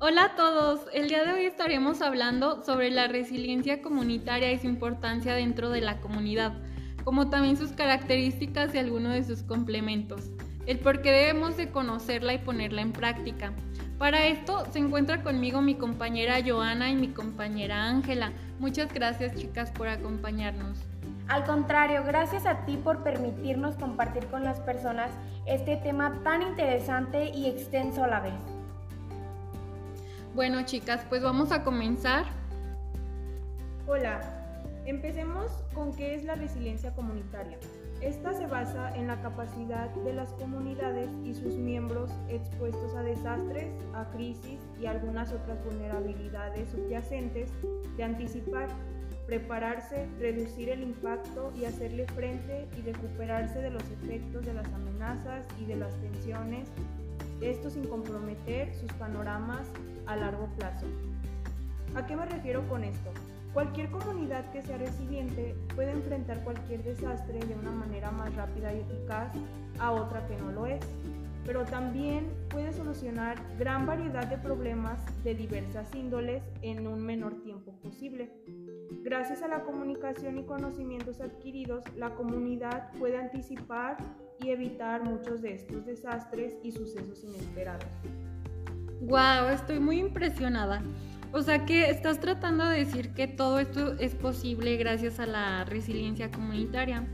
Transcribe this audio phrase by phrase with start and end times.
[0.00, 4.68] Hola a todos, el día de hoy estaremos hablando sobre la resiliencia comunitaria y su
[4.68, 6.52] importancia dentro de la comunidad,
[7.02, 10.30] como también sus características y algunos de sus complementos,
[10.66, 13.52] el por qué debemos de conocerla y ponerla en práctica.
[13.98, 18.30] Para esto se encuentra conmigo mi compañera Joana y mi compañera Ángela.
[18.60, 20.78] Muchas gracias chicas por acompañarnos.
[21.26, 25.10] Al contrario, gracias a ti por permitirnos compartir con las personas
[25.44, 28.57] este tema tan interesante y extenso a la vez.
[30.38, 32.24] Bueno chicas, pues vamos a comenzar.
[33.88, 34.20] Hola,
[34.86, 37.58] empecemos con qué es la resiliencia comunitaria.
[38.02, 43.66] Esta se basa en la capacidad de las comunidades y sus miembros expuestos a desastres,
[43.94, 47.50] a crisis y algunas otras vulnerabilidades subyacentes
[47.96, 48.68] de anticipar,
[49.26, 55.44] prepararse, reducir el impacto y hacerle frente y recuperarse de los efectos de las amenazas
[55.60, 56.68] y de las tensiones,
[57.40, 59.66] esto sin comprometer sus panoramas
[60.08, 60.86] a largo plazo.
[61.94, 63.10] ¿A qué me refiero con esto?
[63.54, 68.80] Cualquier comunidad que sea resiliente puede enfrentar cualquier desastre de una manera más rápida y
[68.80, 69.32] eficaz
[69.78, 70.84] a otra que no lo es,
[71.44, 77.72] pero también puede solucionar gran variedad de problemas de diversas índoles en un menor tiempo
[77.82, 78.30] posible.
[79.02, 83.96] Gracias a la comunicación y conocimientos adquiridos, la comunidad puede anticipar
[84.40, 87.88] y evitar muchos de estos desastres y sucesos inesperados.
[89.08, 90.82] Wow, estoy muy impresionada.
[91.32, 95.64] O sea que estás tratando de decir que todo esto es posible gracias a la
[95.64, 97.06] resiliencia comunitaria.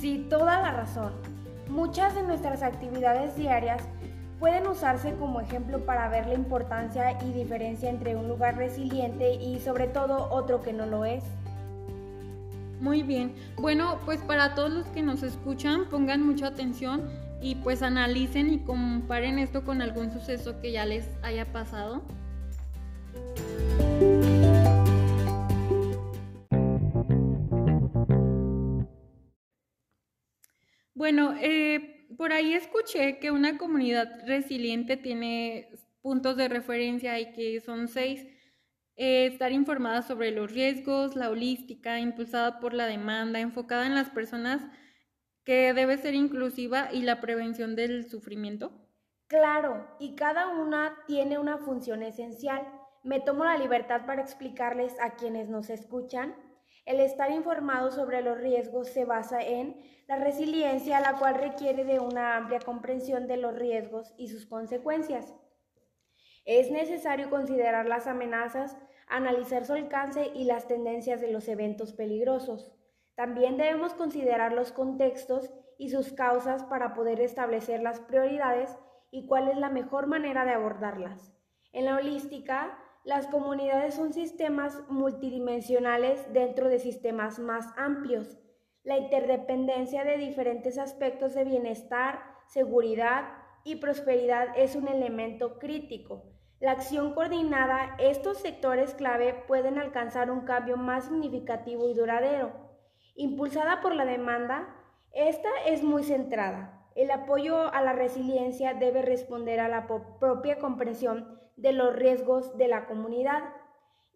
[0.00, 1.12] Sí, toda la razón.
[1.68, 3.82] Muchas de nuestras actividades diarias
[4.40, 9.60] pueden usarse como ejemplo para ver la importancia y diferencia entre un lugar resiliente y
[9.60, 11.24] sobre todo otro que no lo es.
[12.80, 13.34] Muy bien.
[13.56, 17.02] Bueno, pues para todos los que nos escuchan, pongan mucha atención
[17.44, 22.02] y pues analicen y comparen esto con algún suceso que ya les haya pasado.
[30.94, 35.68] Bueno, eh, por ahí escuché que una comunidad resiliente tiene
[36.00, 38.26] puntos de referencia y que son seis.
[38.96, 44.08] Eh, estar informada sobre los riesgos, la holística, impulsada por la demanda, enfocada en las
[44.08, 44.62] personas
[45.44, 48.72] que debe ser inclusiva y la prevención del sufrimiento.
[49.26, 52.66] Claro, y cada una tiene una función esencial.
[53.02, 56.34] Me tomo la libertad para explicarles a quienes nos escuchan.
[56.86, 61.98] El estar informado sobre los riesgos se basa en la resiliencia, la cual requiere de
[61.98, 65.34] una amplia comprensión de los riesgos y sus consecuencias.
[66.44, 68.76] Es necesario considerar las amenazas,
[69.08, 72.72] analizar su alcance y las tendencias de los eventos peligrosos.
[73.14, 78.76] También debemos considerar los contextos y sus causas para poder establecer las prioridades
[79.10, 81.32] y cuál es la mejor manera de abordarlas.
[81.72, 88.38] En la holística, las comunidades son sistemas multidimensionales dentro de sistemas más amplios.
[88.82, 93.24] La interdependencia de diferentes aspectos de bienestar, seguridad
[93.62, 96.24] y prosperidad es un elemento crítico.
[96.60, 102.63] La acción coordinada, estos sectores clave pueden alcanzar un cambio más significativo y duradero.
[103.16, 104.74] Impulsada por la demanda,
[105.12, 106.88] esta es muy centrada.
[106.96, 112.66] El apoyo a la resiliencia debe responder a la propia comprensión de los riesgos de
[112.66, 113.42] la comunidad.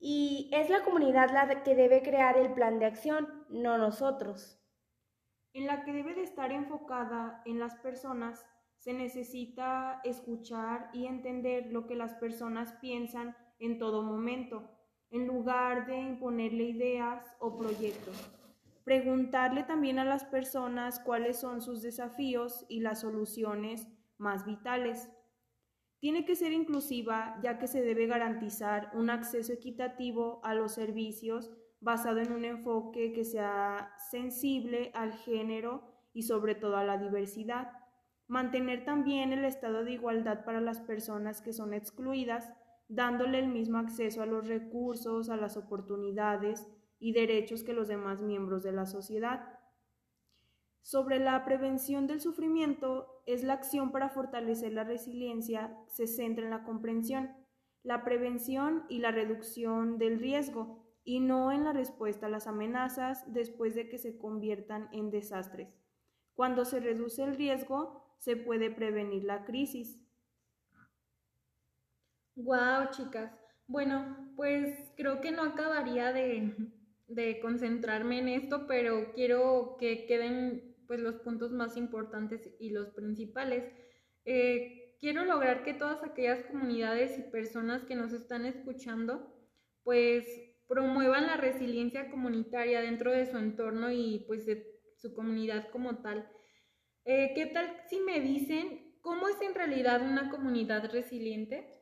[0.00, 4.60] Y es la comunidad la que debe crear el plan de acción, no nosotros.
[5.52, 8.44] En la que debe de estar enfocada en las personas,
[8.78, 14.70] se necesita escuchar y entender lo que las personas piensan en todo momento,
[15.10, 18.37] en lugar de imponerle ideas o proyectos.
[18.88, 25.10] Preguntarle también a las personas cuáles son sus desafíos y las soluciones más vitales.
[26.00, 31.50] Tiene que ser inclusiva ya que se debe garantizar un acceso equitativo a los servicios
[31.80, 35.82] basado en un enfoque que sea sensible al género
[36.14, 37.70] y sobre todo a la diversidad.
[38.26, 42.54] Mantener también el estado de igualdad para las personas que son excluidas,
[42.88, 46.66] dándole el mismo acceso a los recursos, a las oportunidades
[46.98, 49.58] y derechos que los demás miembros de la sociedad.
[50.82, 56.50] Sobre la prevención del sufrimiento, es la acción para fortalecer la resiliencia, se centra en
[56.50, 57.30] la comprensión,
[57.82, 63.24] la prevención y la reducción del riesgo, y no en la respuesta a las amenazas
[63.32, 65.78] después de que se conviertan en desastres.
[66.34, 69.98] Cuando se reduce el riesgo, se puede prevenir la crisis.
[72.34, 73.32] Wow, chicas.
[73.66, 76.54] Bueno, pues creo que no acabaría de,
[77.08, 82.90] de concentrarme en esto, pero quiero que queden pues los puntos más importantes y los
[82.90, 83.64] principales.
[84.24, 89.34] Eh, quiero lograr que todas aquellas comunidades y personas que nos están escuchando,
[89.82, 90.26] pues
[90.66, 94.66] promuevan la resiliencia comunitaria dentro de su entorno y pues de
[94.96, 96.28] su comunidad como tal.
[97.04, 101.74] Eh, ¿Qué tal si me dicen cómo es en realidad una comunidad resiliente?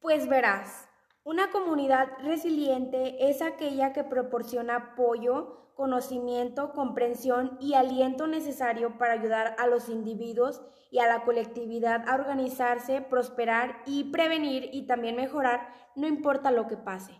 [0.00, 0.88] Pues verás,
[1.24, 9.56] una comunidad resiliente es aquella que proporciona apoyo, conocimiento, comprensión y aliento necesario para ayudar
[9.58, 15.72] a los individuos y a la colectividad a organizarse, prosperar y prevenir y también mejorar,
[15.96, 17.14] no importa lo que pase.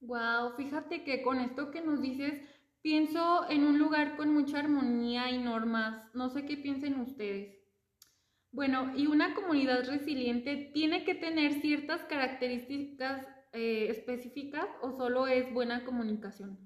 [0.00, 2.42] Wow, fíjate que con esto que nos dices,
[2.80, 6.02] pienso en un lugar con mucha armonía y normas.
[6.14, 7.56] No sé qué piensen ustedes.
[8.56, 13.22] Bueno, y una comunidad resiliente tiene que tener ciertas características
[13.52, 16.58] eh, específicas o solo es buena comunicación.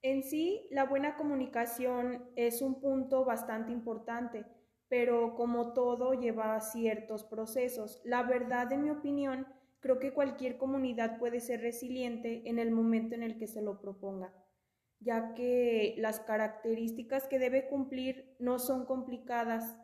[0.00, 4.46] En sí, la buena comunicación es un punto bastante importante,
[4.88, 8.00] pero como todo lleva ciertos procesos.
[8.06, 9.46] La verdad, en mi opinión,
[9.80, 13.78] creo que cualquier comunidad puede ser resiliente en el momento en el que se lo
[13.78, 14.32] proponga,
[15.00, 19.76] ya que las características que debe cumplir no son complicadas.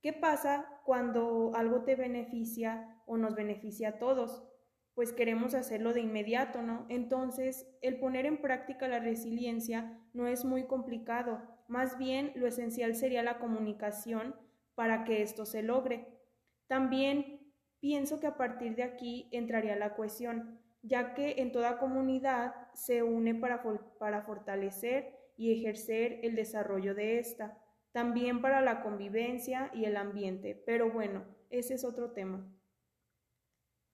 [0.00, 4.48] ¿Qué pasa cuando algo te beneficia o nos beneficia a todos?
[4.98, 6.84] pues queremos hacerlo de inmediato, ¿no?
[6.88, 12.96] Entonces, el poner en práctica la resiliencia no es muy complicado, más bien lo esencial
[12.96, 14.34] sería la comunicación
[14.74, 16.18] para que esto se logre.
[16.66, 22.54] También pienso que a partir de aquí entraría la cohesión, ya que en toda comunidad
[22.74, 23.62] se une para,
[24.00, 27.56] para fortalecer y ejercer el desarrollo de esta,
[27.92, 32.46] también para la convivencia y el ambiente, pero bueno, ese es otro tema.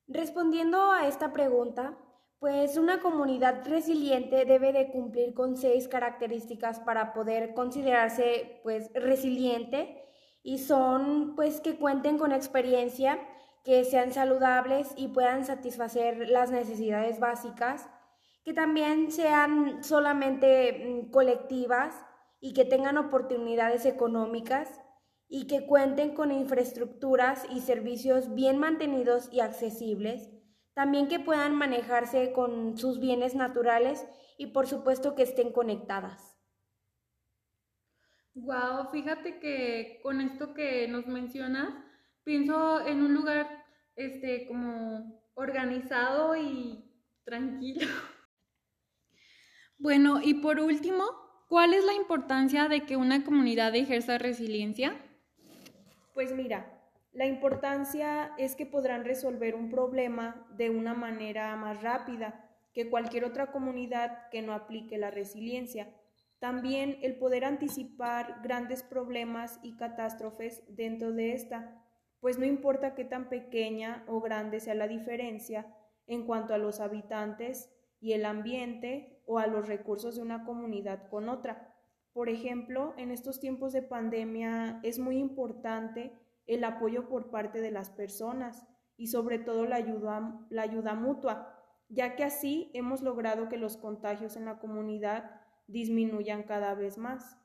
[0.06, 1.96] Respondiendo a esta pregunta,
[2.38, 10.02] pues una comunidad resiliente debe de cumplir con seis características para poder considerarse pues resiliente
[10.42, 13.18] y son pues que cuenten con experiencia,
[13.64, 17.88] que sean saludables y puedan satisfacer las necesidades básicas,
[18.44, 21.94] que también sean solamente mm, colectivas
[22.44, 24.78] y que tengan oportunidades económicas,
[25.28, 30.28] y que cuenten con infraestructuras y servicios bien mantenidos y accesibles,
[30.74, 34.06] también que puedan manejarse con sus bienes naturales
[34.36, 36.38] y por supuesto que estén conectadas.
[38.34, 41.72] Wow, fíjate que con esto que nos mencionas,
[42.24, 43.48] pienso en un lugar
[43.96, 46.92] este como organizado y
[47.24, 47.86] tranquilo.
[49.78, 51.23] Bueno, y por último,
[51.54, 54.96] ¿cuál es la importancia de que una comunidad ejerza resiliencia?
[56.12, 56.66] Pues mira,
[57.12, 63.24] la importancia es que podrán resolver un problema de una manera más rápida que cualquier
[63.24, 65.94] otra comunidad que no aplique la resiliencia.
[66.40, 71.80] También el poder anticipar grandes problemas y catástrofes dentro de esta,
[72.18, 75.72] pues no importa qué tan pequeña o grande sea la diferencia
[76.08, 81.08] en cuanto a los habitantes y el ambiente o a los recursos de una comunidad
[81.08, 81.74] con otra.
[82.12, 86.12] Por ejemplo, en estos tiempos de pandemia es muy importante
[86.46, 88.66] el apoyo por parte de las personas
[88.96, 93.76] y sobre todo la ayuda, la ayuda mutua, ya que así hemos logrado que los
[93.76, 97.36] contagios en la comunidad disminuyan cada vez más.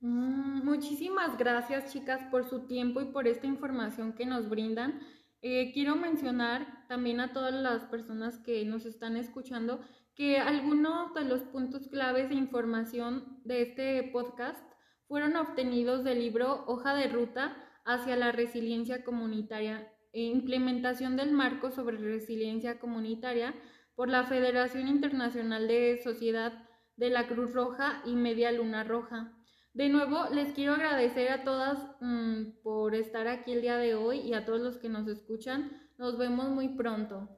[0.00, 5.00] Mm, muchísimas gracias chicas por su tiempo y por esta información que nos brindan.
[5.48, 9.78] Eh, quiero mencionar también a todas las personas que nos están escuchando
[10.16, 14.58] que algunos de los puntos claves de información de este podcast
[15.06, 21.70] fueron obtenidos del libro Hoja de Ruta hacia la resiliencia comunitaria e implementación del marco
[21.70, 23.54] sobre resiliencia comunitaria
[23.94, 26.54] por la Federación Internacional de Sociedad
[26.96, 29.32] de la Cruz Roja y Media Luna Roja.
[29.76, 34.20] De nuevo, les quiero agradecer a todas mm, por estar aquí el día de hoy
[34.20, 35.70] y a todos los que nos escuchan.
[35.98, 37.28] Nos vemos muy pronto.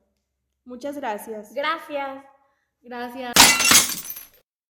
[0.65, 1.53] Muchas gracias.
[1.53, 2.25] Gracias.
[2.81, 3.33] Gracias.